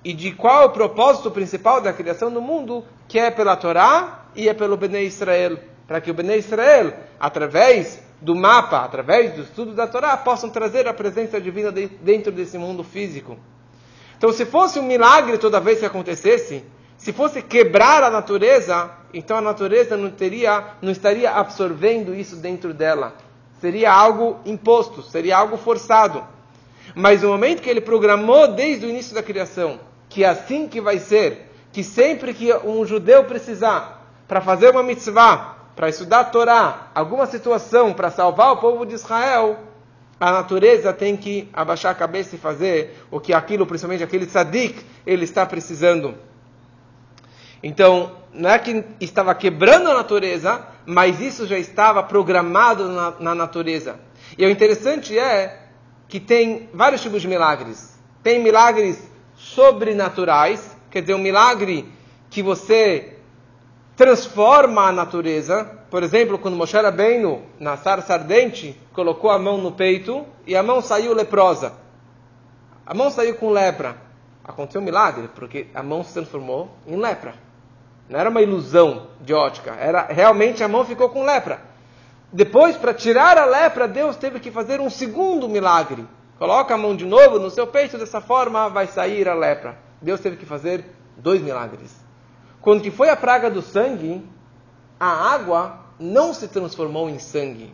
e 0.03 0.11
de 0.11 0.31
qual 0.31 0.63
é 0.63 0.65
o 0.65 0.71
propósito 0.71 1.29
principal 1.29 1.79
da 1.79 1.93
criação 1.93 2.31
do 2.31 2.41
mundo, 2.41 2.83
que 3.07 3.19
é 3.19 3.29
pela 3.29 3.55
Torá 3.55 4.25
e 4.35 4.49
é 4.49 4.55
pelo 4.55 4.75
Bnei 4.75 5.05
Israel. 5.05 5.59
Para 5.87 6.01
que 6.01 6.09
o 6.09 6.15
Bnei 6.15 6.39
Israel, 6.39 6.91
através 7.19 8.01
do 8.19 8.35
mapa, 8.35 8.79
através 8.79 9.35
do 9.35 9.43
estudo 9.43 9.73
da 9.73 9.85
Torá, 9.85 10.17
possam 10.17 10.49
trazer 10.49 10.87
a 10.87 10.95
presença 10.95 11.39
divina 11.39 11.71
dentro 11.71 12.31
desse 12.31 12.57
mundo 12.57 12.83
físico. 12.83 13.37
Então, 14.17 14.33
se 14.33 14.47
fosse 14.47 14.79
um 14.79 14.83
milagre 14.83 15.37
toda 15.37 15.59
vez 15.59 15.77
que 15.77 15.85
acontecesse, 15.85 16.65
se 16.97 17.13
fosse 17.13 17.43
quebrar 17.43 18.01
a 18.01 18.09
natureza, 18.09 18.99
então 19.13 19.37
a 19.37 19.41
natureza 19.41 19.97
não 19.97 20.09
teria, 20.09 20.63
não 20.81 20.91
estaria 20.91 21.31
absorvendo 21.31 22.13
isso 22.13 22.35
dentro 22.35 22.73
dela. 22.73 23.13
Seria 23.59 23.91
algo 23.91 24.39
imposto, 24.45 25.03
seria 25.03 25.37
algo 25.37 25.57
forçado. 25.57 26.23
Mas 26.95 27.21
no 27.21 27.29
momento 27.29 27.61
que 27.61 27.69
ele 27.69 27.81
programou 27.81 28.47
desde 28.47 28.85
o 28.85 28.89
início 28.89 29.13
da 29.13 29.21
criação, 29.21 29.79
que 30.09 30.23
é 30.23 30.29
assim 30.29 30.67
que 30.67 30.81
vai 30.81 30.99
ser, 30.99 31.51
que 31.71 31.83
sempre 31.83 32.33
que 32.33 32.53
um 32.65 32.85
judeu 32.85 33.23
precisar 33.23 34.05
para 34.27 34.41
fazer 34.41 34.71
uma 34.71 34.83
mitzvah, 34.83 35.57
para 35.75 35.89
estudar 35.89 36.19
a 36.21 36.25
Torá, 36.25 36.87
alguma 36.93 37.25
situação 37.25 37.93
para 37.93 38.11
salvar 38.11 38.51
o 38.51 38.57
povo 38.57 38.85
de 38.85 38.95
Israel, 38.95 39.57
a 40.19 40.31
natureza 40.31 40.93
tem 40.93 41.17
que 41.17 41.49
abaixar 41.51 41.91
a 41.91 41.95
cabeça 41.95 42.35
e 42.35 42.39
fazer 42.39 43.05
o 43.09 43.19
que 43.19 43.33
aquilo, 43.33 43.65
principalmente 43.65 44.03
aquele 44.03 44.25
tzadik, 44.25 44.85
ele 45.05 45.23
está 45.23 45.45
precisando. 45.45 46.13
Então, 47.63 48.11
não 48.33 48.49
é 48.49 48.57
que 48.57 48.83
estava 48.99 49.35
quebrando 49.35 49.89
a 49.89 49.93
natureza, 49.93 50.65
mas 50.85 51.19
isso 51.19 51.45
já 51.45 51.57
estava 51.57 52.01
programado 52.01 52.87
na, 52.87 53.11
na 53.19 53.35
natureza. 53.35 53.99
E 54.37 54.45
o 54.45 54.49
interessante 54.49 55.17
é 55.17 55.67
que 56.07 56.19
tem 56.19 56.69
vários 56.73 57.01
tipos 57.01 57.21
de 57.21 57.27
milagres. 57.27 57.99
Tem 58.23 58.41
milagres 58.41 59.09
sobrenaturais, 59.35 60.75
quer 60.89 61.01
dizer, 61.01 61.13
um 61.13 61.19
milagre 61.19 61.91
que 62.29 62.41
você 62.41 63.17
transforma 63.95 64.87
a 64.87 64.91
natureza. 64.91 65.79
Por 65.89 66.03
exemplo, 66.03 66.37
quando 66.37 66.55
Moshe 66.55 66.75
Rabbeinu, 66.75 67.41
na 67.59 67.77
sarça 67.77 68.13
ardente, 68.13 68.79
colocou 68.93 69.29
a 69.29 69.37
mão 69.37 69.57
no 69.57 69.71
peito 69.71 70.25
e 70.47 70.55
a 70.55 70.63
mão 70.63 70.81
saiu 70.81 71.13
leprosa. 71.13 71.73
A 72.85 72.93
mão 72.93 73.09
saiu 73.11 73.35
com 73.35 73.51
lepra. 73.51 73.97
Aconteceu 74.43 74.81
um 74.81 74.83
milagre, 74.83 75.29
porque 75.35 75.67
a 75.73 75.83
mão 75.83 76.03
se 76.03 76.13
transformou 76.13 76.69
em 76.87 76.95
lepra. 76.95 77.35
Não 78.09 78.19
era 78.19 78.29
uma 78.29 78.41
ilusão 78.41 79.07
de 79.21 79.33
ótica, 79.33 79.71
era 79.79 80.07
realmente 80.09 80.63
a 80.63 80.67
mão 80.67 80.83
ficou 80.83 81.09
com 81.09 81.23
lepra. 81.23 81.61
Depois, 82.33 82.77
para 82.77 82.93
tirar 82.93 83.37
a 83.37 83.45
lepra, 83.45 83.87
Deus 83.87 84.15
teve 84.15 84.39
que 84.39 84.51
fazer 84.51 84.79
um 84.79 84.89
segundo 84.89 85.49
milagre. 85.49 86.05
Coloca 86.37 86.73
a 86.73 86.77
mão 86.77 86.95
de 86.95 87.05
novo 87.05 87.39
no 87.39 87.49
seu 87.49 87.67
peito, 87.67 87.97
dessa 87.97 88.21
forma 88.21 88.69
vai 88.69 88.87
sair 88.87 89.27
a 89.27 89.33
lepra. 89.33 89.77
Deus 90.01 90.19
teve 90.19 90.37
que 90.37 90.45
fazer 90.45 90.85
dois 91.17 91.41
milagres. 91.41 91.95
Quando 92.61 92.81
que 92.81 92.89
foi 92.89 93.09
a 93.09 93.15
praga 93.15 93.49
do 93.49 93.61
sangue, 93.61 94.25
a 94.99 95.33
água 95.33 95.79
não 95.99 96.33
se 96.33 96.47
transformou 96.47 97.09
em 97.09 97.19
sangue. 97.19 97.73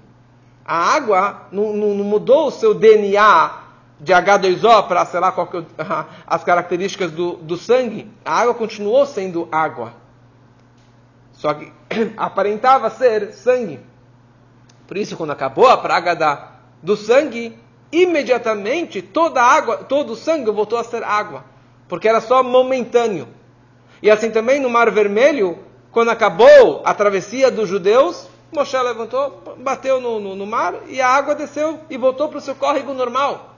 A 0.65 0.96
água 0.96 1.48
não, 1.51 1.74
não, 1.74 1.93
não 1.93 2.03
mudou 2.03 2.48
o 2.48 2.51
seu 2.51 2.74
DNA 2.74 3.67
de 4.00 4.12
H2O 4.12 4.88
para, 4.88 5.05
sei 5.05 5.19
lá, 5.19 5.31
qual 5.31 5.48
que, 5.48 5.57
é 5.57 5.63
as 6.25 6.43
características 6.43 7.12
do, 7.12 7.34
do 7.38 7.57
sangue. 7.57 8.12
A 8.25 8.41
água 8.41 8.53
continuou 8.53 9.05
sendo 9.05 9.48
água. 9.51 9.93
Só 11.38 11.53
que 11.53 11.72
aparentava 12.17 12.89
ser 12.89 13.34
sangue. 13.34 13.79
Por 14.86 14.98
isso, 14.98 15.15
quando 15.15 15.32
acabou 15.32 15.67
a 15.67 15.77
praga 15.77 16.15
da, 16.15 16.51
do 16.82 16.96
sangue, 16.96 17.58
imediatamente 17.91 19.01
toda 19.01 19.41
a 19.41 19.46
água, 19.46 19.77
todo 19.77 20.13
o 20.13 20.15
sangue 20.15 20.51
voltou 20.51 20.77
a 20.77 20.84
ser 20.84 21.03
água. 21.03 21.46
Porque 21.88 22.08
era 22.08 22.20
só 22.20 22.44
momentâneo. 22.44 23.27
E 24.01 24.12
assim 24.12 24.29
também 24.29 24.60
no 24.60 24.70
Mar 24.70 24.91
Vermelho, 24.91 25.60
quando 25.91 26.10
acabou 26.10 26.82
a 26.86 26.94
travessia 26.94 27.50
dos 27.50 27.67
judeus, 27.70 28.27
Moshe 28.51 28.77
levantou, 28.77 29.44
bateu 29.58 30.00
no, 30.00 30.20
no, 30.20 30.36
no 30.36 30.48
mar 30.48 30.75
e 30.88 31.01
a 31.01 31.10
água 31.10 31.36
desceu 31.36 31.82
e 31.89 31.98
voltou 31.98 32.29
para 32.29 32.38
o 32.38 32.41
seu 32.41 32.56
córrego 32.56 32.94
normal. 32.94 33.56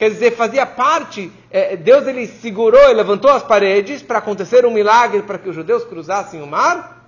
Quer 0.00 0.08
dizer, 0.08 0.34
fazia 0.34 0.64
parte, 0.64 1.30
é, 1.50 1.76
Deus 1.76 2.06
ele 2.06 2.26
segurou 2.26 2.88
e 2.88 2.94
levantou 2.94 3.30
as 3.30 3.42
paredes 3.42 4.00
para 4.00 4.16
acontecer 4.16 4.64
um 4.64 4.70
milagre 4.70 5.20
para 5.20 5.36
que 5.36 5.46
os 5.46 5.54
judeus 5.54 5.84
cruzassem 5.84 6.40
o 6.40 6.46
mar, 6.46 7.06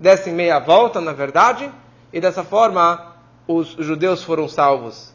dessem 0.00 0.32
meia 0.32 0.58
volta, 0.58 1.02
na 1.02 1.12
verdade, 1.12 1.70
e 2.10 2.18
dessa 2.22 2.42
forma 2.42 3.14
os 3.46 3.76
judeus 3.78 4.24
foram 4.24 4.48
salvos. 4.48 5.12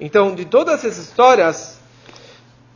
Então, 0.00 0.34
de 0.34 0.44
todas 0.44 0.84
essas 0.84 0.98
histórias, 0.98 1.78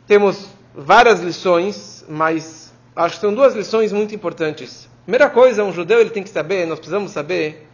temos 0.07 0.47
várias 0.73 1.19
lições 1.19 2.05
mas 2.07 2.73
acho 2.95 3.15
que 3.15 3.21
são 3.21 3.33
duas 3.33 3.53
lições 3.53 3.91
muito 3.91 4.15
importantes. 4.15 4.87
Primeira 5.03 5.29
coisa, 5.29 5.65
um 5.65 5.73
judeu 5.73 5.99
ele 5.99 6.11
tem 6.11 6.23
que 6.23 6.29
saber, 6.29 6.65
nós 6.65 6.79
precisamos 6.79 7.11
saber, 7.11 7.67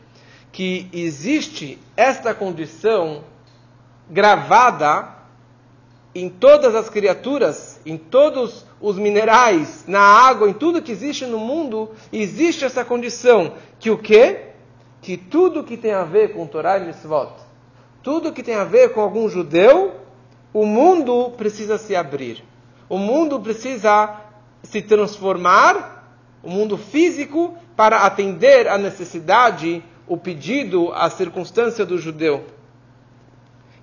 que 0.52 0.90
existe 0.92 1.78
esta 1.96 2.34
condição 2.34 3.24
gravada 4.10 5.21
em 6.14 6.30
todas 6.30 6.76
as 6.76 6.90
criaturas, 6.90 7.80
em 7.86 7.98
todos 7.98 8.66
os 8.82 8.98
minerais, 8.98 9.86
na 9.88 10.02
água, 10.02 10.50
em 10.50 10.54
tudo 10.54 10.82
que 10.82 10.92
existe 10.92 11.26
no 11.26 11.40
mundo, 11.40 11.92
existe 12.12 12.66
essa 12.66 12.84
condição 12.84 13.54
que 13.80 13.90
o 13.90 13.98
quê? 13.98 14.48
Que 15.02 15.16
tudo 15.16 15.64
que 15.64 15.78
tem 15.78 15.94
a 15.94 16.04
ver 16.04 16.34
com 16.34 16.46
Torá 16.46 16.78
e 16.78 16.86
Mitzvot, 16.86 17.34
tudo 18.04 18.34
que 18.34 18.44
tem 18.44 18.56
a 18.56 18.64
ver 18.64 18.90
com 18.90 19.02
algum 19.02 19.30
judeu, 19.30 19.96
o 20.54 20.66
mundo 20.66 21.32
precisa 21.38 21.78
se 21.78 21.96
abrir. 21.96 22.44
O 22.90 22.98
mundo 22.98 23.40
precisa 23.40 24.18
se 24.64 24.82
transformar, 24.82 26.14
o 26.44 26.50
mundo 26.50 26.78
físico, 26.78 27.56
para 27.76 28.02
atender 28.02 28.68
a 28.68 28.78
necessidade, 28.78 29.82
o 30.06 30.18
pedido, 30.18 30.92
a 30.94 31.10
circunstância 31.10 31.86
do 31.86 31.98
judeu. 31.98 32.44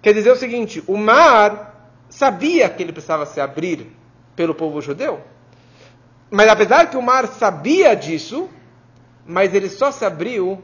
Quer 0.03 0.13
dizer 0.13 0.31
o 0.31 0.37
seguinte: 0.37 0.83
o 0.87 0.97
mar 0.97 1.68
sabia 2.19 2.69
que 2.69 2.83
ele 2.83 2.93
precisava 2.93 3.25
se 3.25 3.41
abrir 3.41 3.87
pelo 4.35 4.53
povo 4.53 4.81
judeu. 4.81 5.21
Mas 6.29 6.49
apesar 6.49 6.91
que 6.91 6.97
o 6.97 7.03
mar 7.03 7.29
sabia 7.29 7.95
disso, 7.95 8.49
mas 9.25 9.55
ele 9.55 9.69
só 9.69 9.93
se 9.93 10.05
abriu 10.05 10.61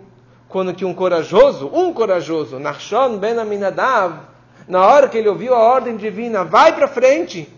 quando 0.49 0.75
que 0.75 0.85
um 0.85 0.93
corajoso, 0.93 1.71
um 1.73 1.93
corajoso, 1.93 2.59
Nachshon 2.59 3.19
ben 3.19 3.39
Aminadav, 3.39 4.19
na 4.67 4.85
hora 4.85 5.09
que 5.09 5.17
ele 5.17 5.29
ouviu 5.29 5.55
a 5.55 5.59
ordem 5.59 5.97
divina, 5.97 6.43
vai 6.43 6.75
para 6.75 6.89
frente, 6.89 7.49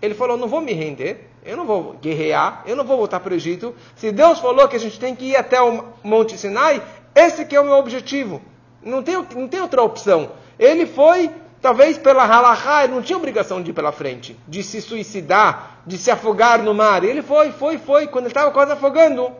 ele 0.00 0.14
falou: 0.14 0.36
não 0.36 0.46
vou 0.46 0.60
me 0.60 0.72
render, 0.72 1.28
eu 1.44 1.56
não 1.56 1.66
vou 1.66 1.94
guerrear, 2.00 2.62
eu 2.66 2.76
não 2.76 2.84
vou 2.84 2.98
voltar 2.98 3.18
para 3.18 3.32
o 3.32 3.36
Egito. 3.36 3.74
Se 3.96 4.12
Deus 4.12 4.38
falou 4.38 4.68
que 4.68 4.76
a 4.76 4.80
gente 4.80 4.98
tem 5.00 5.16
que 5.16 5.24
ir 5.24 5.36
até 5.36 5.60
o 5.60 5.86
Monte 6.04 6.38
Sinai, 6.38 6.80
esse 7.16 7.44
que 7.44 7.56
é 7.56 7.60
o 7.60 7.64
meu 7.64 7.74
objetivo. 7.74 8.40
Não 8.80 9.02
tem, 9.02 9.16
não 9.34 9.48
tem 9.48 9.60
outra 9.60 9.82
opção. 9.82 10.30
Ele 10.56 10.86
foi, 10.86 11.30
talvez 11.60 11.98
pela 11.98 12.24
halahá, 12.24 12.84
ele 12.84 12.94
não 12.94 13.02
tinha 13.02 13.16
obrigação 13.16 13.62
de 13.62 13.70
ir 13.70 13.74
pela 13.74 13.92
frente, 13.92 14.36
de 14.48 14.62
se 14.62 14.80
suicidar, 14.80 15.82
de 15.86 15.98
se 15.98 16.10
afogar 16.10 16.62
no 16.62 16.74
mar. 16.74 17.04
Ele 17.04 17.22
foi, 17.22 17.52
foi, 17.52 17.78
foi, 17.78 18.06
quando 18.06 18.24
ele 18.24 18.30
estava 18.30 18.50
quase 18.50 18.72
afogando. 18.72 19.30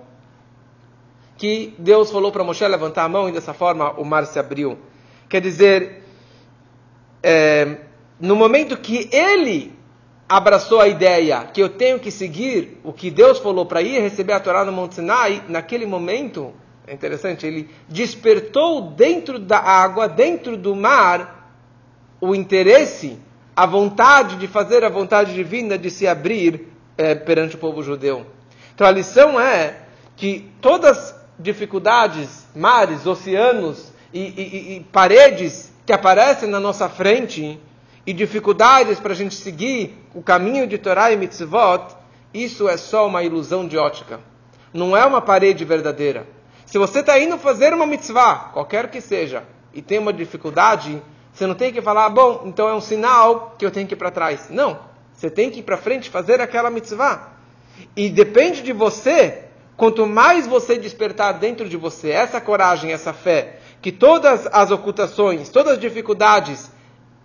Que 1.37 1.75
Deus 1.79 2.11
falou 2.11 2.31
para 2.31 2.45
Moshe 2.45 2.67
levantar 2.67 3.05
a 3.05 3.09
mão 3.09 3.29
e 3.29 3.33
dessa 3.33 3.55
forma 3.55 3.93
o 3.93 4.05
mar 4.05 4.27
se 4.27 4.39
abriu. 4.39 4.79
Quer 5.29 5.41
dizer, 5.41 6.05
é, 7.23 7.79
no 8.21 8.37
momento 8.37 8.77
que 8.77 9.09
ele 9.11 9.73
abraçou 10.29 10.81
a 10.81 10.87
ideia 10.87 11.49
que 11.53 11.61
eu 11.61 11.69
tenho 11.69 11.99
que 11.99 12.11
seguir 12.11 12.79
o 12.85 12.93
que 12.93 13.11
Deus 13.11 13.39
falou 13.39 13.65
para 13.65 13.83
ir 13.83 14.01
receber 14.01 14.35
a 14.35 14.41
Torá 14.41 14.65
no 14.65 14.71
Monte 14.71 14.97
Sinai, 14.97 15.43
naquele 15.49 15.87
momento, 15.87 16.53
é 16.87 16.93
interessante, 16.93 17.47
ele 17.47 17.71
despertou 17.89 18.91
dentro 18.91 19.39
da 19.39 19.59
água, 19.59 20.07
dentro 20.07 20.57
do 20.57 20.77
mar, 20.77 21.40
o 22.21 22.35
interesse, 22.35 23.19
a 23.57 23.67
vontade 23.67 24.37
de 24.37 24.47
fazer 24.47 24.85
a 24.85 24.89
vontade 24.89 25.35
divina 25.35 25.79
de 25.79 25.91
se 25.91 26.07
abrir 26.07 26.69
é, 26.97 27.15
perante 27.15 27.57
o 27.57 27.59
povo 27.59 27.83
judeu. 27.83 28.27
Então 28.75 28.87
a 28.87 28.91
lição 28.91 29.41
é 29.41 29.77
que 30.17 30.51
todas 30.61 31.15
dificuldades, 31.39 32.47
mares, 32.55 33.07
oceanos 33.07 33.93
e, 34.13 34.21
e, 34.21 34.77
e 34.77 34.81
paredes 34.93 35.73
que 35.87 35.93
aparecem 35.93 36.49
na 36.49 36.61
nossa 36.61 36.89
frente 36.89 37.59
e 38.07 38.13
dificuldades 38.13 39.01
para 39.01 39.13
a 39.13 39.17
gente 39.17 39.35
seguir 39.35 39.97
o 40.15 40.23
caminho 40.23 40.67
de 40.67 40.79
Torá 40.79 41.11
e 41.13 41.17
Mitzvot, 41.17 41.97
isso 42.33 42.69
é 42.69 42.77
só 42.77 43.07
uma 43.07 43.23
ilusão 43.23 43.67
de 43.67 43.77
ótica. 43.77 44.21
Não 44.73 44.97
é 44.97 45.05
uma 45.05 45.21
parede 45.21 45.65
verdadeira. 45.65 46.27
Se 46.65 46.79
você 46.79 47.01
está 47.01 47.19
indo 47.19 47.37
fazer 47.37 47.75
uma 47.75 47.87
mitzvah, 47.87 48.51
qualquer 48.53 48.89
que 48.89 49.01
seja, 49.01 49.43
e 49.75 49.83
tem 49.83 49.99
uma 49.99 50.13
dificuldade, 50.13 51.03
você 51.41 51.47
não 51.47 51.55
tem 51.55 51.73
que 51.73 51.81
falar, 51.81 52.11
bom, 52.11 52.43
então 52.45 52.69
é 52.69 52.75
um 52.75 52.83
sinal 52.83 53.55
que 53.59 53.65
eu 53.65 53.71
tenho 53.71 53.87
que 53.87 53.95
ir 53.95 53.97
para 53.97 54.11
trás. 54.11 54.51
Não. 54.51 54.79
Você 55.15 55.31
tem 55.31 55.51
que 55.51 55.61
ir 55.61 55.63
para 55.63 55.79
frente 55.79 56.11
fazer 56.11 56.39
aquela 56.39 56.69
mitzvah. 56.69 57.31
E 57.97 58.11
depende 58.11 58.61
de 58.61 58.75
você, 58.75 59.45
quanto 59.75 60.07
mais 60.07 60.47
você 60.47 60.77
despertar 60.77 61.33
dentro 61.33 61.67
de 61.67 61.79
você 61.79 62.11
essa 62.11 62.43
coragem, 62.43 62.93
essa 62.93 63.15
fé, 63.15 63.59
que 63.81 63.91
todas 63.91 64.47
as 64.53 64.71
ocultações, 64.71 65.49
todas 65.49 65.73
as 65.73 65.81
dificuldades 65.81 66.71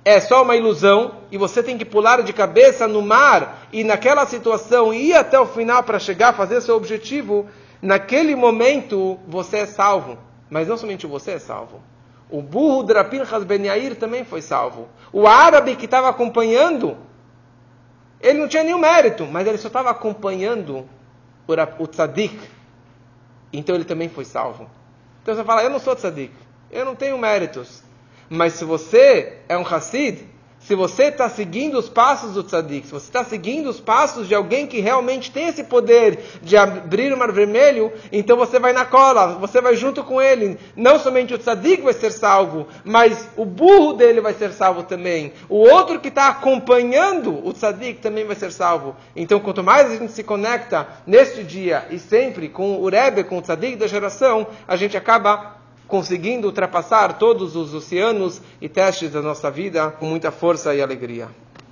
é 0.05 0.21
só 0.21 0.43
uma 0.43 0.55
ilusão 0.55 1.15
e 1.29 1.37
você 1.37 1.61
tem 1.61 1.77
que 1.77 1.83
pular 1.83 2.23
de 2.23 2.31
cabeça 2.31 2.87
no 2.87 3.01
mar 3.01 3.67
e 3.73 3.83
naquela 3.83 4.25
situação 4.25 4.93
ir 4.93 5.13
até 5.13 5.37
o 5.37 5.45
final 5.45 5.83
para 5.83 5.99
chegar 5.99 6.29
a 6.29 6.33
fazer 6.33 6.61
seu 6.61 6.77
objetivo, 6.77 7.49
naquele 7.81 8.33
momento 8.33 9.19
você 9.27 9.57
é 9.57 9.65
salvo. 9.65 10.17
Mas 10.49 10.69
não 10.69 10.77
somente 10.77 11.05
você 11.05 11.31
é 11.31 11.39
salvo. 11.39 11.81
O 12.29 12.41
burro 12.41 12.83
Drapinchas 12.83 13.43
Ben 13.43 13.65
Yair 13.65 13.95
também 13.95 14.25
foi 14.25 14.41
salvo. 14.41 14.87
O 15.13 15.27
árabe 15.27 15.75
que 15.75 15.85
estava 15.85 16.09
acompanhando, 16.09 16.97
ele 18.19 18.39
não 18.39 18.47
tinha 18.47 18.63
nenhum 18.63 18.79
mérito, 18.79 19.25
mas 19.25 19.47
ele 19.47 19.57
só 19.57 19.67
estava 19.67 19.89
acompanhando 19.89 20.87
o 21.79 21.87
tzadik. 21.87 22.39
Então 23.53 23.75
ele 23.75 23.85
também 23.85 24.09
foi 24.09 24.25
salvo. 24.25 24.69
Então 25.21 25.35
você 25.35 25.43
fala, 25.43 25.63
eu 25.63 25.69
não 25.69 25.79
sou 25.79 25.95
tzadik, 25.95 26.33
eu 26.71 26.83
não 26.83 26.95
tenho 26.95 27.17
méritos. 27.17 27.83
Mas 28.29 28.53
se 28.53 28.65
você 28.65 29.41
é 29.47 29.55
um 29.55 29.65
Hassid, 29.65 30.27
se 30.65 30.73
você 30.73 31.05
está 31.05 31.29
seguindo 31.29 31.77
os 31.77 31.87
passos 31.87 32.33
do 32.33 32.43
tzadik, 32.43 32.87
se 32.87 32.91
você 32.91 33.05
está 33.05 33.23
seguindo 33.23 33.69
os 33.69 33.79
passos 33.79 34.27
de 34.27 34.33
alguém 34.33 34.65
que 34.65 34.79
realmente 34.79 35.29
tem 35.31 35.47
esse 35.47 35.63
poder 35.63 36.19
de 36.41 36.57
abrir 36.57 37.13
o 37.13 37.17
mar 37.17 37.31
vermelho, 37.31 37.93
então 38.11 38.35
você 38.35 38.57
vai 38.57 38.73
na 38.73 38.83
cola, 38.83 39.35
você 39.35 39.61
vai 39.61 39.75
junto 39.75 40.03
com 40.03 40.19
ele. 40.19 40.57
Não 40.75 40.97
somente 40.97 41.35
o 41.35 41.37
tzadik 41.37 41.83
vai 41.83 41.93
ser 41.93 42.11
salvo, 42.11 42.67
mas 42.83 43.29
o 43.37 43.45
burro 43.45 43.93
dele 43.93 44.21
vai 44.21 44.33
ser 44.33 44.51
salvo 44.53 44.81
também. 44.81 45.33
O 45.47 45.57
outro 45.57 45.99
que 45.99 46.07
está 46.07 46.29
acompanhando 46.29 47.47
o 47.47 47.53
tzadik 47.53 47.99
também 47.99 48.25
vai 48.25 48.35
ser 48.35 48.51
salvo. 48.51 48.95
Então, 49.15 49.39
quanto 49.39 49.63
mais 49.63 49.91
a 49.91 49.95
gente 49.95 50.13
se 50.13 50.23
conecta 50.23 50.87
neste 51.05 51.43
dia 51.43 51.85
e 51.91 51.99
sempre 51.99 52.49
com 52.49 52.81
o 52.81 52.89
Rebbe, 52.89 53.23
com 53.23 53.37
o 53.37 53.41
tzadik 53.41 53.75
da 53.75 53.85
geração, 53.85 54.47
a 54.67 54.75
gente 54.75 54.97
acaba 54.97 55.54
conseguindo 55.87 56.47
ultrapassar 56.47 57.17
todos 57.17 57.55
os 57.55 57.73
oceanos 57.73 58.41
e 58.61 58.67
testes 58.67 59.11
da 59.11 59.21
nossa 59.21 59.51
vida 59.51 59.91
com 59.91 60.05
muita 60.05 60.31
força 60.31 60.73
e 60.73 60.81
alegria. 60.81 61.27